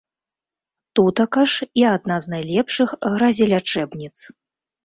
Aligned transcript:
Тутака 0.99 1.43
ж 1.53 1.67
і 1.81 1.85
адна 1.95 2.15
з 2.23 2.33
найлепшых 2.35 2.89
гразелячэбніц. 3.17 4.15